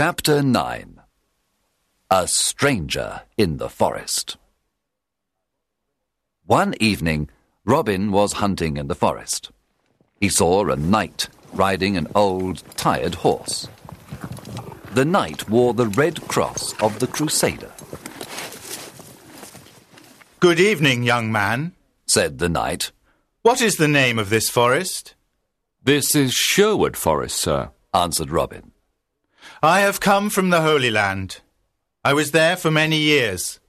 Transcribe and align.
Chapter 0.00 0.44
9 0.44 1.00
A 2.08 2.28
Stranger 2.28 3.22
in 3.36 3.56
the 3.56 3.68
Forest. 3.68 4.36
One 6.46 6.76
evening, 6.78 7.28
Robin 7.64 8.12
was 8.12 8.34
hunting 8.34 8.76
in 8.76 8.86
the 8.86 8.94
forest. 8.94 9.50
He 10.20 10.28
saw 10.28 10.68
a 10.68 10.76
knight 10.76 11.28
riding 11.52 11.96
an 11.96 12.06
old, 12.14 12.62
tired 12.76 13.16
horse. 13.26 13.66
The 14.92 15.04
knight 15.04 15.50
wore 15.50 15.74
the 15.74 15.88
red 15.88 16.28
cross 16.28 16.80
of 16.80 17.00
the 17.00 17.08
Crusader. 17.08 17.72
Good 20.38 20.60
evening, 20.60 21.02
young 21.02 21.32
man, 21.32 21.72
said 22.06 22.38
the 22.38 22.48
knight. 22.48 22.92
What 23.42 23.60
is 23.60 23.74
the 23.74 23.88
name 23.88 24.20
of 24.20 24.30
this 24.30 24.48
forest? 24.48 25.16
This 25.82 26.14
is 26.14 26.32
Sherwood 26.34 26.96
Forest, 26.96 27.36
sir, 27.36 27.70
answered 27.92 28.30
Robin. 28.30 28.67
I 29.62 29.80
have 29.80 30.00
come 30.00 30.30
from 30.30 30.50
the 30.50 30.62
Holy 30.62 30.90
Land. 30.90 31.40
I 32.04 32.14
was 32.14 32.30
there 32.30 32.56
for 32.56 32.70
many 32.70 32.98
years. 32.98 33.60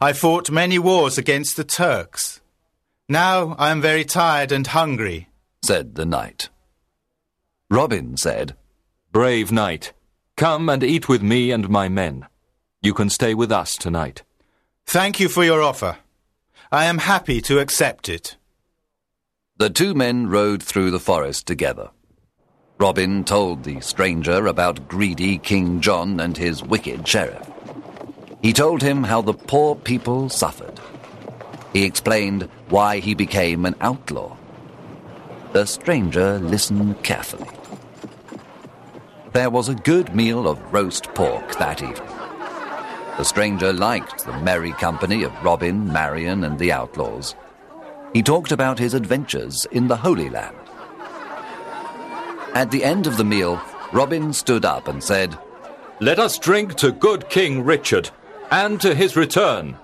I 0.00 0.12
fought 0.12 0.50
many 0.50 0.78
wars 0.78 1.18
against 1.18 1.56
the 1.56 1.64
Turks. 1.64 2.40
Now 3.08 3.56
I 3.58 3.70
am 3.70 3.80
very 3.80 4.04
tired 4.04 4.52
and 4.52 4.66
hungry, 4.66 5.28
said 5.62 5.94
the 5.94 6.06
knight. 6.06 6.48
Robin 7.68 8.16
said, 8.16 8.56
Brave 9.12 9.50
knight, 9.50 9.92
come 10.36 10.68
and 10.68 10.82
eat 10.82 11.08
with 11.08 11.22
me 11.22 11.50
and 11.50 11.68
my 11.68 11.88
men. 11.88 12.26
You 12.80 12.94
can 12.94 13.10
stay 13.10 13.34
with 13.34 13.52
us 13.52 13.76
tonight. 13.76 14.22
Thank 14.86 15.20
you 15.20 15.28
for 15.28 15.44
your 15.44 15.60
offer. 15.60 15.98
I 16.72 16.84
am 16.84 16.98
happy 16.98 17.40
to 17.42 17.58
accept 17.58 18.08
it. 18.08 18.36
The 19.56 19.70
two 19.70 19.92
men 19.92 20.28
rode 20.28 20.62
through 20.62 20.90
the 20.90 21.00
forest 21.00 21.46
together. 21.46 21.90
Robin 22.80 23.24
told 23.24 23.62
the 23.62 23.78
stranger 23.82 24.46
about 24.46 24.88
greedy 24.88 25.36
King 25.36 25.82
John 25.82 26.18
and 26.18 26.34
his 26.34 26.62
wicked 26.62 27.06
sheriff. 27.06 27.46
He 28.40 28.54
told 28.54 28.80
him 28.80 29.04
how 29.04 29.20
the 29.20 29.34
poor 29.34 29.76
people 29.76 30.30
suffered. 30.30 30.80
He 31.74 31.84
explained 31.84 32.48
why 32.70 33.00
he 33.00 33.12
became 33.12 33.66
an 33.66 33.74
outlaw. 33.82 34.34
The 35.52 35.66
stranger 35.66 36.38
listened 36.38 37.02
carefully. 37.02 37.50
There 39.34 39.50
was 39.50 39.68
a 39.68 39.74
good 39.74 40.14
meal 40.14 40.48
of 40.48 40.72
roast 40.72 41.04
pork 41.12 41.58
that 41.58 41.82
evening. 41.82 42.08
The 43.18 43.24
stranger 43.24 43.74
liked 43.74 44.24
the 44.24 44.38
merry 44.38 44.72
company 44.72 45.22
of 45.22 45.44
Robin, 45.44 45.92
Marion, 45.92 46.44
and 46.44 46.58
the 46.58 46.72
outlaws. 46.72 47.34
He 48.14 48.22
talked 48.22 48.52
about 48.52 48.78
his 48.78 48.94
adventures 48.94 49.66
in 49.70 49.88
the 49.88 49.98
Holy 49.98 50.30
Land. 50.30 50.56
At 52.54 52.70
the 52.70 52.84
end 52.84 53.06
of 53.06 53.16
the 53.16 53.24
meal, 53.24 53.60
Robin 53.92 54.32
stood 54.32 54.64
up 54.64 54.88
and 54.88 55.02
said, 55.02 55.38
Let 56.00 56.18
us 56.18 56.38
drink 56.38 56.74
to 56.76 56.92
good 56.92 57.28
King 57.28 57.64
Richard 57.64 58.10
and 58.50 58.80
to 58.80 58.94
his 58.94 59.16
return. 59.16 59.76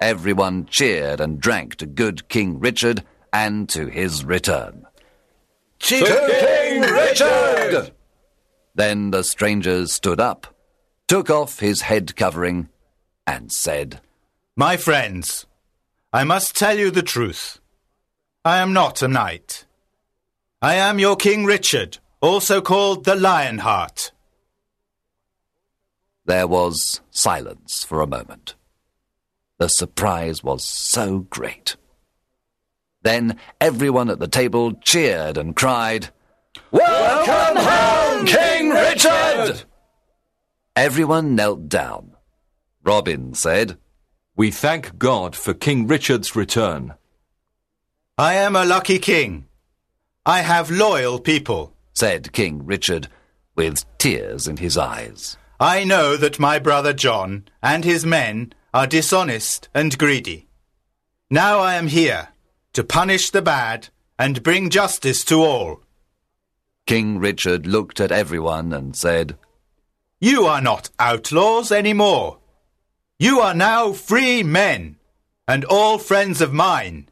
Everyone 0.00 0.66
cheered 0.66 1.20
and 1.20 1.40
drank 1.40 1.76
to 1.76 1.86
good 1.86 2.28
King 2.28 2.60
Richard 2.60 3.02
and 3.32 3.68
to 3.70 3.86
his 3.86 4.24
return. 4.24 4.86
Cheer 5.78 6.06
to 6.06 6.46
King 6.46 6.82
Richard! 6.82 7.92
Then 8.74 9.10
the 9.10 9.22
stranger 9.22 9.86
stood 9.86 10.20
up, 10.20 10.46
took 11.08 11.28
off 11.28 11.60
his 11.60 11.82
head 11.82 12.16
covering, 12.16 12.68
and 13.26 13.50
said, 13.50 14.00
My 14.56 14.76
friends, 14.76 15.46
I 16.12 16.24
must 16.24 16.56
tell 16.56 16.78
you 16.78 16.90
the 16.90 17.02
truth. 17.02 17.60
I 18.44 18.58
am 18.58 18.72
not 18.72 19.02
a 19.02 19.08
knight. 19.08 19.65
I 20.62 20.76
am 20.76 20.98
your 20.98 21.16
King 21.16 21.44
Richard, 21.44 21.98
also 22.22 22.62
called 22.62 23.04
the 23.04 23.14
Lionheart. 23.14 24.12
There 26.24 26.46
was 26.46 27.02
silence 27.10 27.84
for 27.84 28.00
a 28.00 28.06
moment. 28.06 28.54
The 29.58 29.68
surprise 29.68 30.42
was 30.42 30.64
so 30.64 31.20
great. 31.20 31.76
Then 33.02 33.38
everyone 33.60 34.08
at 34.08 34.18
the 34.18 34.28
table 34.28 34.72
cheered 34.72 35.36
and 35.36 35.54
cried, 35.54 36.08
Welcome 36.70 37.62
home, 37.62 38.26
King 38.26 38.70
Richard! 38.70 39.64
Everyone 40.74 41.34
knelt 41.34 41.68
down. 41.68 42.12
Robin 42.82 43.34
said, 43.34 43.76
We 44.34 44.50
thank 44.50 44.96
God 44.96 45.36
for 45.36 45.52
King 45.52 45.86
Richard's 45.86 46.34
return. 46.34 46.94
I 48.16 48.34
am 48.34 48.56
a 48.56 48.64
lucky 48.64 48.98
king. 48.98 49.46
I 50.28 50.40
have 50.40 50.72
loyal 50.72 51.20
people, 51.20 51.72
said 51.94 52.32
King 52.32 52.66
Richard, 52.66 53.06
with 53.54 53.84
tears 53.96 54.48
in 54.48 54.56
his 54.56 54.76
eyes. 54.76 55.36
I 55.60 55.84
know 55.84 56.16
that 56.16 56.40
my 56.40 56.58
brother 56.58 56.92
John 56.92 57.44
and 57.62 57.84
his 57.84 58.04
men 58.04 58.52
are 58.74 58.88
dishonest 58.88 59.68
and 59.72 59.96
greedy. 59.96 60.48
Now 61.30 61.60
I 61.60 61.76
am 61.76 61.86
here 61.86 62.30
to 62.72 62.82
punish 62.82 63.30
the 63.30 63.40
bad 63.40 63.88
and 64.18 64.42
bring 64.42 64.68
justice 64.68 65.24
to 65.26 65.44
all. 65.44 65.82
King 66.86 67.20
Richard 67.20 67.64
looked 67.64 68.00
at 68.00 68.10
everyone 68.10 68.72
and 68.72 68.96
said, 68.96 69.38
You 70.18 70.46
are 70.46 70.60
not 70.60 70.90
outlaws 70.98 71.70
any 71.70 71.92
more. 71.92 72.40
You 73.16 73.38
are 73.38 73.54
now 73.54 73.92
free 73.92 74.42
men, 74.42 74.96
and 75.46 75.64
all 75.66 75.98
friends 75.98 76.40
of 76.40 76.52
mine. 76.52 77.10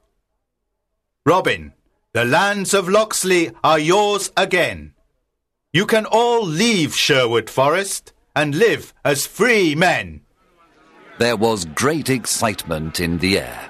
Robin, 1.25 1.75
the 2.15 2.25
lands 2.25 2.73
of 2.73 2.89
Locksley 2.89 3.51
are 3.65 3.79
yours 3.79 4.31
again. 4.37 4.95
You 5.73 5.85
can 5.85 6.07
all 6.07 6.47
leave 6.47 6.95
Sherwood 6.95 7.51
Forest 7.51 8.13
and 8.37 8.55
live 8.55 8.95
as 9.05 9.27
free 9.27 9.75
men. 9.75 10.21
There 11.19 11.37
was 11.37 11.65
great 11.65 12.09
excitement 12.09 13.01
in 13.01 13.19
the 13.19 13.41
air. 13.41 13.69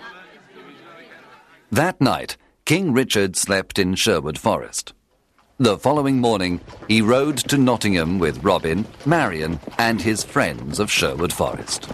That 1.72 1.98
night, 2.02 2.36
King 2.66 2.92
Richard 2.92 3.34
slept 3.34 3.78
in 3.78 3.94
Sherwood 3.94 4.38
Forest. 4.38 4.92
The 5.56 5.78
following 5.78 6.20
morning, 6.20 6.60
he 6.86 7.00
rode 7.00 7.38
to 7.48 7.56
Nottingham 7.56 8.18
with 8.18 8.44
Robin, 8.44 8.84
Marion, 9.06 9.58
and 9.78 10.02
his 10.02 10.22
friends 10.22 10.78
of 10.78 10.90
Sherwood 10.90 11.32
Forest. 11.32 11.86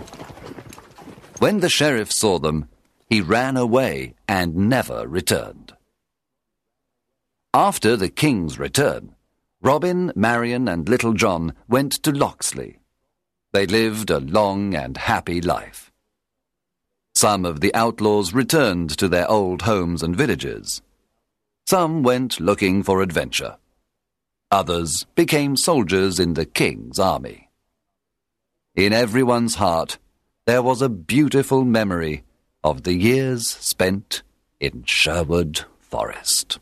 When 1.38 1.60
the 1.60 1.68
sheriff 1.68 2.10
saw 2.10 2.40
them, 2.40 2.68
he 3.08 3.20
ran 3.20 3.56
away 3.56 4.14
and 4.26 4.56
never 4.56 5.06
returned. 5.06 5.74
After 7.52 7.96
the 7.96 8.08
king's 8.08 8.60
return, 8.60 9.16
Robin, 9.60 10.12
Marion, 10.14 10.68
and 10.68 10.88
Little 10.88 11.14
John 11.14 11.52
went 11.68 11.92
to 12.04 12.12
Locksley. 12.12 12.78
They 13.52 13.66
lived 13.66 14.08
a 14.10 14.20
long 14.20 14.76
and 14.76 14.96
happy 14.96 15.40
life. 15.40 15.90
Some 17.16 17.44
of 17.44 17.60
the 17.60 17.74
outlaws 17.74 18.32
returned 18.32 18.96
to 18.98 19.08
their 19.08 19.28
old 19.28 19.62
homes 19.62 20.04
and 20.04 20.14
villages. 20.14 20.80
Some 21.68 22.04
went 22.04 22.38
looking 22.38 22.84
for 22.84 23.02
adventure. 23.02 23.56
Others 24.52 25.06
became 25.16 25.56
soldiers 25.56 26.20
in 26.20 26.34
the 26.34 26.46
king's 26.46 27.00
army. 27.00 27.50
In 28.76 28.92
everyone's 28.92 29.56
heart, 29.56 29.98
there 30.46 30.62
was 30.62 30.80
a 30.80 30.88
beautiful 30.88 31.64
memory 31.64 32.22
of 32.62 32.84
the 32.84 32.94
years 32.94 33.48
spent 33.48 34.22
in 34.60 34.84
Sherwood 34.86 35.64
Forest. 35.80 36.60